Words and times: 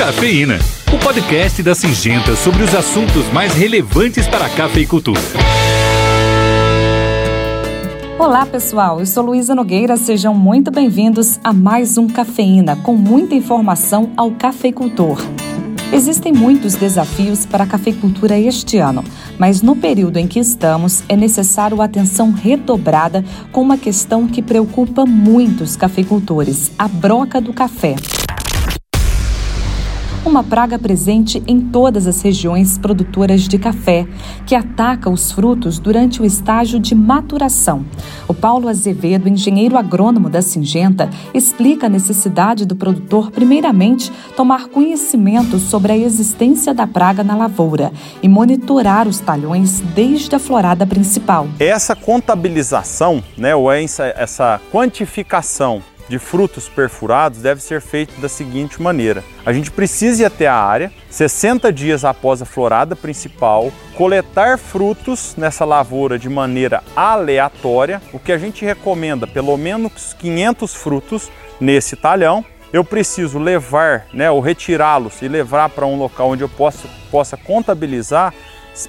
Cafeína, 0.00 0.58
o 0.94 0.98
podcast 0.98 1.62
da 1.62 1.74
Singenta 1.74 2.34
sobre 2.34 2.62
os 2.62 2.74
assuntos 2.74 3.30
mais 3.34 3.52
relevantes 3.52 4.26
para 4.26 4.46
a 4.46 4.48
cafeicultura. 4.48 5.20
Olá, 8.18 8.46
pessoal. 8.46 9.00
Eu 9.00 9.04
sou 9.04 9.22
Luísa 9.22 9.54
Nogueira. 9.54 9.98
Sejam 9.98 10.34
muito 10.34 10.70
bem-vindos 10.70 11.38
a 11.44 11.52
mais 11.52 11.98
um 11.98 12.08
Cafeína 12.08 12.76
com 12.76 12.96
muita 12.96 13.34
informação 13.34 14.10
ao 14.16 14.30
cafeicultor. 14.30 15.20
Existem 15.92 16.32
muitos 16.32 16.76
desafios 16.76 17.44
para 17.44 17.64
a 17.64 17.66
cafeicultura 17.66 18.38
este 18.38 18.78
ano, 18.78 19.04
mas 19.38 19.60
no 19.60 19.76
período 19.76 20.16
em 20.16 20.26
que 20.26 20.40
estamos 20.40 21.04
é 21.10 21.16
necessário 21.16 21.82
atenção 21.82 22.32
redobrada 22.32 23.22
com 23.52 23.60
uma 23.60 23.76
questão 23.76 24.26
que 24.26 24.40
preocupa 24.40 25.04
muitos 25.04 25.76
cafeicultores: 25.76 26.72
a 26.78 26.88
broca 26.88 27.38
do 27.38 27.52
café 27.52 27.96
uma 30.24 30.44
praga 30.44 30.78
presente 30.78 31.42
em 31.46 31.60
todas 31.60 32.06
as 32.06 32.20
regiões 32.20 32.76
produtoras 32.76 33.48
de 33.48 33.58
café, 33.58 34.06
que 34.46 34.54
ataca 34.54 35.08
os 35.08 35.32
frutos 35.32 35.78
durante 35.78 36.20
o 36.20 36.24
estágio 36.24 36.78
de 36.78 36.94
maturação. 36.94 37.84
O 38.28 38.34
Paulo 38.34 38.68
Azevedo, 38.68 39.28
engenheiro 39.28 39.78
agrônomo 39.78 40.28
da 40.28 40.42
Singenta, 40.42 41.08
explica 41.32 41.86
a 41.86 41.90
necessidade 41.90 42.66
do 42.66 42.76
produtor, 42.76 43.30
primeiramente, 43.30 44.12
tomar 44.36 44.68
conhecimento 44.68 45.58
sobre 45.58 45.92
a 45.92 45.96
existência 45.96 46.74
da 46.74 46.86
praga 46.86 47.24
na 47.24 47.34
lavoura 47.34 47.90
e 48.22 48.28
monitorar 48.28 49.08
os 49.08 49.20
talhões 49.20 49.80
desde 49.94 50.34
a 50.34 50.38
florada 50.38 50.86
principal. 50.86 51.48
Essa 51.58 51.96
contabilização, 51.96 53.22
né, 53.36 53.54
ou 53.54 53.72
essa, 53.72 54.04
essa 54.16 54.60
quantificação 54.70 55.82
de 56.10 56.18
frutos 56.18 56.68
perfurados 56.68 57.40
deve 57.40 57.62
ser 57.62 57.80
feito 57.80 58.20
da 58.20 58.28
seguinte 58.28 58.82
maneira: 58.82 59.22
a 59.46 59.52
gente 59.52 59.70
precisa 59.70 60.22
ir 60.22 60.26
até 60.26 60.48
a 60.48 60.56
área, 60.56 60.92
60 61.08 61.72
dias 61.72 62.04
após 62.04 62.42
a 62.42 62.44
florada 62.44 62.96
principal, 62.96 63.72
coletar 63.94 64.58
frutos 64.58 65.36
nessa 65.38 65.64
lavoura 65.64 66.18
de 66.18 66.28
maneira 66.28 66.82
aleatória. 66.96 68.02
O 68.12 68.18
que 68.18 68.32
a 68.32 68.38
gente 68.38 68.64
recomenda, 68.64 69.24
pelo 69.24 69.56
menos 69.56 70.12
500 70.14 70.74
frutos 70.74 71.30
nesse 71.60 71.94
talhão. 71.94 72.44
Eu 72.72 72.84
preciso 72.84 73.38
levar, 73.38 74.06
né, 74.14 74.30
ou 74.30 74.40
retirá-los 74.40 75.22
e 75.22 75.28
levar 75.28 75.70
para 75.70 75.86
um 75.86 75.98
local 75.98 76.30
onde 76.30 76.42
eu 76.42 76.48
possa, 76.48 76.86
possa 77.10 77.36
contabilizar, 77.36 78.32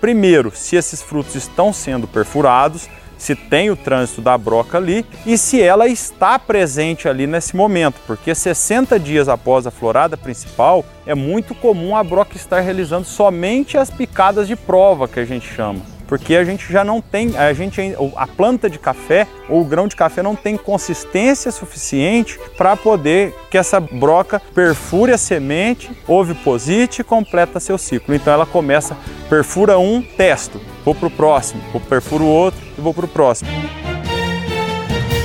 primeiro, 0.00 0.50
se 0.54 0.76
esses 0.76 1.02
frutos 1.02 1.34
estão 1.34 1.74
sendo 1.74 2.08
perfurados, 2.08 2.88
se 3.16 3.34
tem 3.34 3.70
o 3.70 3.76
trânsito 3.76 4.20
da 4.20 4.36
broca 4.36 4.78
ali 4.78 5.04
e 5.24 5.36
se 5.38 5.60
ela 5.60 5.86
está 5.86 6.38
presente 6.38 7.08
ali 7.08 7.26
nesse 7.26 7.56
momento, 7.56 8.00
porque 8.06 8.34
60 8.34 8.98
dias 8.98 9.28
após 9.28 9.66
a 9.66 9.70
florada 9.70 10.16
principal 10.16 10.84
é 11.06 11.14
muito 11.14 11.54
comum 11.54 11.96
a 11.96 12.04
broca 12.04 12.36
estar 12.36 12.60
realizando 12.60 13.04
somente 13.04 13.78
as 13.78 13.90
picadas 13.90 14.46
de 14.46 14.56
prova 14.56 15.08
que 15.08 15.20
a 15.20 15.24
gente 15.24 15.46
chama 15.46 15.96
porque 16.06 16.36
a 16.36 16.44
gente 16.44 16.72
já 16.72 16.84
não 16.84 17.00
tem, 17.00 17.36
a 17.36 17.52
gente 17.52 17.80
a 18.16 18.26
planta 18.26 18.70
de 18.70 18.78
café 18.78 19.26
ou 19.48 19.60
o 19.60 19.64
grão 19.64 19.88
de 19.88 19.96
café 19.96 20.22
não 20.22 20.36
tem 20.36 20.56
consistência 20.56 21.50
suficiente 21.50 22.38
para 22.56 22.76
poder 22.76 23.34
que 23.50 23.58
essa 23.58 23.80
broca 23.80 24.40
perfure 24.54 25.12
a 25.12 25.18
semente, 25.18 25.90
oviposite 26.06 27.00
e 27.00 27.04
completa 27.04 27.60
seu 27.60 27.76
ciclo. 27.76 28.14
Então 28.14 28.32
ela 28.32 28.46
começa, 28.46 28.96
perfura 29.28 29.78
um, 29.78 30.00
testo, 30.00 30.60
vou 30.86 30.94
para 30.94 31.08
o 31.08 31.10
próximo, 31.10 31.60
vou 31.72 31.80
perfuro 31.80 32.24
o 32.24 32.28
outro 32.28 32.60
e 32.78 32.80
vou 32.80 32.94
para 32.94 33.06
o 33.06 33.08
próximo. 33.08 33.50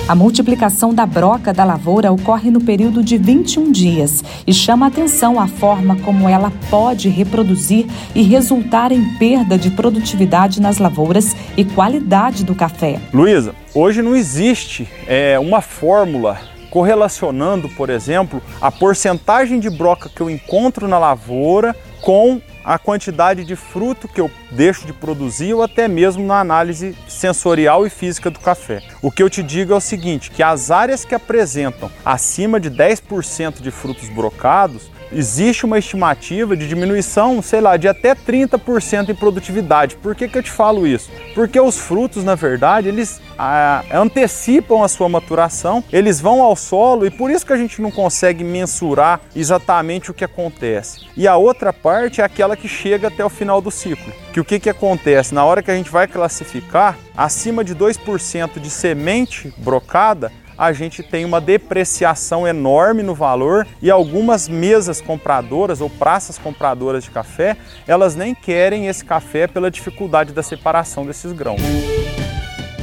A 0.07 0.15
multiplicação 0.15 0.91
da 0.91 1.05
broca 1.05 1.53
da 1.53 1.63
lavoura 1.63 2.11
ocorre 2.11 2.49
no 2.49 2.59
período 2.59 3.03
de 3.03 3.15
21 3.15 3.71
dias 3.71 4.23
e 4.45 4.53
chama 4.53 4.87
atenção 4.87 5.39
a 5.39 5.47
forma 5.47 5.95
como 5.97 6.27
ela 6.27 6.51
pode 6.71 7.07
reproduzir 7.09 7.85
e 8.15 8.23
resultar 8.23 8.91
em 8.91 9.17
perda 9.19 9.55
de 9.55 9.69
produtividade 9.69 10.59
nas 10.59 10.79
lavouras 10.79 11.35
e 11.55 11.63
qualidade 11.63 12.43
do 12.43 12.55
café. 12.55 12.99
Luísa, 13.13 13.53
hoje 13.73 14.01
não 14.01 14.15
existe 14.15 14.89
é, 15.07 15.37
uma 15.39 15.61
fórmula 15.61 16.39
correlacionando, 16.71 17.69
por 17.69 17.89
exemplo, 17.89 18.41
a 18.59 18.71
porcentagem 18.71 19.59
de 19.59 19.69
broca 19.69 20.09
que 20.09 20.21
eu 20.21 20.29
encontro 20.29 20.87
na 20.87 20.97
lavoura 20.97 21.75
com 22.01 22.41
a 22.63 22.77
quantidade 22.77 23.43
de 23.43 23.55
fruto 23.55 24.07
que 24.07 24.21
eu 24.21 24.29
deixo 24.51 24.85
de 24.85 24.93
produzir 24.93 25.53
ou 25.53 25.63
até 25.63 25.87
mesmo 25.87 26.25
na 26.25 26.39
análise 26.39 26.95
sensorial 27.07 27.85
e 27.85 27.89
física 27.89 28.29
do 28.29 28.39
café. 28.39 28.81
O 29.01 29.11
que 29.11 29.23
eu 29.23 29.29
te 29.29 29.41
digo 29.43 29.73
é 29.73 29.75
o 29.75 29.81
seguinte, 29.81 30.31
que 30.31 30.43
as 30.43 30.71
áreas 30.71 31.05
que 31.05 31.15
apresentam 31.15 31.91
acima 32.05 32.59
de 32.59 32.69
10% 32.69 33.61
de 33.61 33.71
frutos 33.71 34.09
brocados, 34.09 34.89
existe 35.11 35.65
uma 35.65 35.77
estimativa 35.77 36.55
de 36.55 36.67
diminuição, 36.67 37.41
sei 37.41 37.61
lá, 37.61 37.77
de 37.77 37.87
até 37.87 38.15
30% 38.15 39.09
em 39.09 39.15
produtividade. 39.15 39.95
Por 39.95 40.15
que, 40.15 40.27
que 40.27 40.37
eu 40.37 40.43
te 40.43 40.51
falo 40.51 40.87
isso? 40.87 41.09
Porque 41.33 41.59
os 41.59 41.77
frutos, 41.77 42.23
na 42.23 42.35
verdade, 42.35 42.87
eles 42.87 43.21
ah, 43.37 43.83
antecipam 43.93 44.83
a 44.83 44.87
sua 44.87 45.09
maturação, 45.09 45.83
eles 45.91 46.19
vão 46.19 46.41
ao 46.41 46.55
solo 46.55 47.05
e 47.05 47.09
por 47.09 47.29
isso 47.31 47.45
que 47.45 47.53
a 47.53 47.57
gente 47.57 47.81
não 47.81 47.91
consegue 47.91 48.43
mensurar 48.43 49.21
exatamente 49.35 50.11
o 50.11 50.13
que 50.13 50.23
acontece. 50.23 51.07
E 51.15 51.27
a 51.27 51.35
outra 51.37 51.73
parte 51.73 52.21
é 52.21 52.23
aquela 52.23 52.55
que 52.55 52.67
chega 52.67 53.07
até 53.07 53.23
o 53.23 53.29
final 53.29 53.61
do 53.61 53.71
ciclo. 53.71 54.13
Que 54.33 54.39
o 54.39 54.45
que, 54.45 54.59
que 54.59 54.69
acontece? 54.69 55.33
Na 55.33 55.43
hora 55.43 55.61
que 55.61 55.71
a 55.71 55.75
gente 55.75 55.89
vai 55.89 56.07
classificar, 56.07 56.97
acima 57.15 57.63
de 57.63 57.75
2% 57.75 58.59
de 58.59 58.69
semente 58.69 59.53
brocada, 59.57 60.31
a 60.61 60.73
gente 60.73 61.01
tem 61.01 61.25
uma 61.25 61.41
depreciação 61.41 62.47
enorme 62.47 63.01
no 63.01 63.15
valor 63.15 63.65
e 63.81 63.89
algumas 63.89 64.47
mesas 64.47 65.01
compradoras 65.01 65.81
ou 65.81 65.89
praças 65.89 66.37
compradoras 66.37 67.03
de 67.03 67.09
café, 67.09 67.57
elas 67.87 68.15
nem 68.15 68.35
querem 68.35 68.85
esse 68.85 69.03
café 69.03 69.47
pela 69.47 69.71
dificuldade 69.71 70.33
da 70.33 70.43
separação 70.43 71.03
desses 71.03 71.31
grãos. 71.31 71.59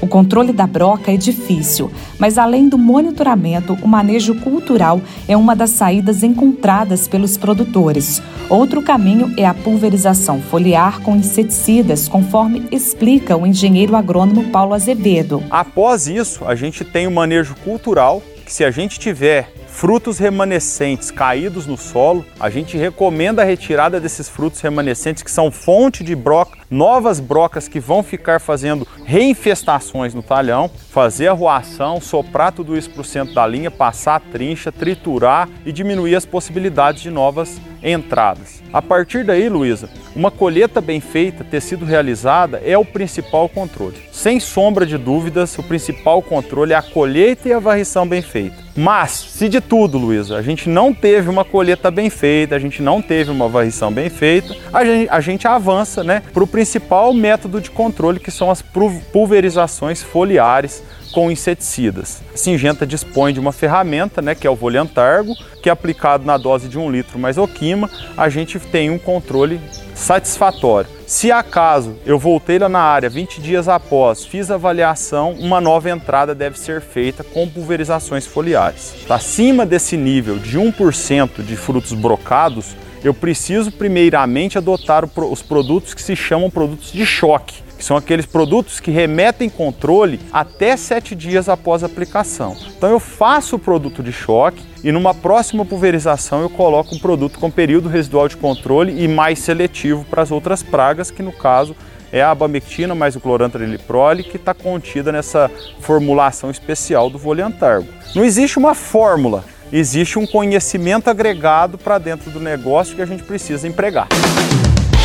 O 0.01 0.07
controle 0.07 0.53
da 0.53 0.67
broca 0.67 1.13
é 1.13 1.17
difícil, 1.17 1.91
mas 2.19 2.39
além 2.39 2.69
do 2.69 2.79
monitoramento, 2.79 3.77
o 3.83 3.89
manejo 3.89 4.35
cultural 4.37 5.01
é 5.27 5.37
uma 5.37 5.57
das 5.57 5.71
saídas 5.71 6.23
encontradas 6.23 7.09
pelos 7.09 7.37
produtores. 7.37 8.23
Outro 8.49 8.81
caminho 8.81 9.35
é 9.37 9.45
a 9.45 9.53
pulverização 9.53 10.41
foliar 10.41 11.01
com 11.01 11.17
inseticidas, 11.17 12.09
conforme 12.09 12.67
explica 12.71 13.37
o 13.37 13.47
engenheiro 13.47 13.97
agrônomo 13.97 14.51
Paulo 14.51 14.73
Azevedo. 14.73 15.43
Após 15.51 16.07
isso, 16.07 16.45
a 16.47 16.55
gente 16.55 16.85
tem 16.85 17.07
o 17.07 17.11
manejo 17.11 17.55
cultural, 17.65 18.23
que 18.45 18.53
se 18.53 18.65
a 18.65 18.71
gente 18.71 18.99
tiver 18.99 19.53
frutos 19.67 20.19
remanescentes 20.19 21.11
caídos 21.11 21.67
no 21.67 21.77
solo, 21.77 22.25
a 22.41 22.51
gente 22.51 22.77
recomenda 22.77 23.43
a 23.43 23.45
retirada 23.45 24.01
desses 24.01 24.29
frutos 24.29 24.61
remanescentes 24.61 25.23
que 25.23 25.31
são 25.31 25.51
fonte 25.51 26.03
de 26.03 26.17
broca, 26.17 26.58
novas 26.71 27.21
brocas 27.21 27.69
que 27.69 27.81
vão 27.81 28.03
ficar 28.03 28.41
fazendo 28.41 28.87
reinfestações 29.05 30.15
no 30.15 30.23
talhão, 30.23 30.71
fazer 30.91 31.29
a 31.29 31.33
ruação, 31.33 32.01
soprar 32.01 32.53
tudo 32.53 32.77
isso 32.77 32.91
para 32.91 33.01
o 33.01 33.05
centro 33.05 33.35
da 33.35 33.47
linha, 33.47 33.71
passar 33.71 34.17
a 34.17 34.21
trincha, 34.21 34.71
triturar 34.71 35.49
e 35.65 35.73
diminuir 35.73 36.15
as 36.15 36.27
possibilidades 36.27 37.03
de 37.03 37.11
novas 37.11 37.61
entradas. 37.83 38.63
A 38.73 38.83
partir 38.83 39.25
daí, 39.25 39.49
Luísa, 39.49 39.89
uma 40.19 40.33
colheita 40.33 40.81
bem 40.81 41.01
feita, 41.01 41.45
ter 41.45 41.63
sido 41.63 41.85
realizada, 41.85 42.61
é 42.65 42.77
o 42.77 42.85
principal 42.85 43.49
controle. 43.49 43.95
Sem 44.11 44.41
sombra 44.41 44.85
de 44.85 44.99
dúvidas, 44.99 45.57
o 45.57 45.63
principal 45.63 46.21
controle 46.21 46.73
é 46.73 46.77
a 46.77 46.83
colheita 46.83 47.49
e 47.49 47.53
a 47.53 47.61
varrição 47.61 48.05
bem 48.05 48.21
feita. 48.21 48.57
Mas, 48.75 49.13
se 49.13 49.49
de 49.49 49.61
tudo, 49.61 49.97
Luísa, 49.97 50.37
a 50.37 50.43
gente 50.43 50.69
não 50.69 50.93
teve 50.93 51.31
uma 51.31 51.45
colheita 51.45 51.89
bem 51.89 52.11
feita, 52.11 52.57
a 52.57 52.59
gente 52.59 52.83
não 52.83 53.01
teve 53.01 53.31
uma 53.31 53.49
varrição 53.49 53.93
bem 53.93 54.11
feita, 54.11 54.57
a 54.73 54.85
gente, 54.85 55.09
a 55.09 55.21
gente 55.21 55.47
avança 55.47 56.03
né, 56.03 56.21
para 56.35 56.43
o 56.43 56.49
principal 56.49 57.15
método 57.15 57.61
de 57.61 57.71
controle, 57.71 58.19
que 58.19 58.33
são 58.33 58.51
as 58.51 58.61
pulverizações 58.61 60.03
foliares 60.03 60.83
com 61.09 61.31
inseticidas. 61.31 62.23
A 62.33 62.37
Singenta 62.37 62.87
dispõe 62.87 63.33
de 63.33 63.41
uma 63.41 63.53
ferramenta, 63.53 64.23
né, 64.23 64.35
que 64.35 64.47
é 64.47 64.51
o 64.51 64.57
Voliantargo, 64.57 65.35
que 65.63 65.71
aplicado 65.71 66.25
na 66.25 66.37
dose 66.37 66.69
de 66.69 66.79
um 66.79 66.91
litro 66.91 67.19
mais 67.19 67.39
oquima, 67.39 67.91
a 68.17 68.29
gente 68.29 68.59
tem 68.59 68.91
um 68.91 68.99
controle 68.99 69.61
satisfatório. 69.95 70.89
Se 71.07 71.33
acaso 71.33 71.97
eu 72.07 72.19
voltei 72.19 72.59
lá 72.59 72.69
na 72.69 72.81
área 72.81 73.09
20 73.09 73.41
dias 73.41 73.69
após, 73.69 74.25
fiz 74.25 74.51
avaliação, 74.51 75.33
uma 75.33 75.61
nova 75.61 75.91
entrada 75.91 76.35
deve 76.35 76.59
ser 76.59 76.81
feita 76.81 77.25
com 77.25 77.49
pulverizações 77.49 78.27
foliares. 78.27 78.95
Acima 79.09 79.67
desse 79.67 79.97
nível 79.97 80.39
de 80.39 80.59
1% 80.59 81.43
de 81.43 81.57
frutos 81.57 81.93
brocados, 81.93 82.77
eu 83.03 83.15
preciso 83.15 83.71
primeiramente 83.71 84.59
adotar 84.59 85.05
os 85.05 85.43
produtos 85.43 85.95
que 85.95 86.03
se 86.03 86.17
chamam 86.17 86.51
produtos 86.51 86.93
de 86.93 87.07
choque 87.07 87.69
que 87.79 87.85
são 87.85 87.97
aqueles 87.97 88.27
produtos 88.27 88.81
que 88.81 88.91
remetem 88.91 89.49
controle 89.49 90.21
até 90.33 90.77
sete 90.77 91.15
dias 91.15 91.49
após 91.49 91.83
a 91.83 91.87
aplicação. 91.87 92.57
Então 92.77 92.91
eu 92.91 92.99
faço 92.99 93.57
o 93.57 93.59
produto 93.59 94.03
de 94.03 94.13
choque 94.13 94.61
e 94.83 94.91
numa 94.91 95.15
próxima 95.15 95.65
pulverização 95.65 96.43
eu 96.43 96.51
coloco 96.51 96.95
um 96.95 96.99
produto 96.99 97.39
com 97.39 97.51
período 97.51 97.89
residual 97.89 98.29
de 98.29 98.37
controle 98.37 99.01
e 99.03 99.07
mais 99.07 99.39
seletivo 99.39 100.05
para 100.05 100.23
as 100.23 100.33
outras 100.33 100.63
pragas, 100.63 101.11
que 101.11 101.23
no 101.23 101.33
caso 101.33 101.75
é 102.11 102.21
a 102.21 102.31
abamectina 102.31 102.95
mais 102.95 103.15
o 103.15 103.21
clorantriliprole 103.21 104.25
que 104.25 104.37
está 104.37 104.53
contida 104.53 105.13
nessa 105.13 105.51
formulação 105.81 106.51
especial 106.51 107.09
do 107.09 107.19
Voliantargo. 107.19 107.89
Não 108.15 108.25
existe 108.25 108.59
uma 108.59 108.75
fórmula 108.75 109.45
existe 109.73 110.19
um 110.19 110.27
conhecimento 110.27 111.09
agregado 111.09 111.79
para 111.79 111.99
dentro 111.99 112.31
do 112.31 112.41
negócio 112.41 112.97
que 112.97 113.03
a 113.03 113.07
gente 113.07 113.23
precisa 113.23 113.67
empregar. 113.67 114.09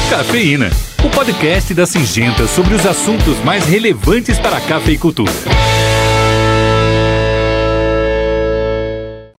Cafeína, 0.10 0.69
o 1.04 1.10
podcast 1.10 1.74
da 1.74 1.86
Singenta 1.86 2.48
sobre 2.48 2.75
os 2.75 2.86
assuntos 2.86 3.39
mais 3.44 3.65
relevantes 3.65 4.38
para 4.38 4.57
a 4.57 4.62
cafeicultura. 4.62 5.31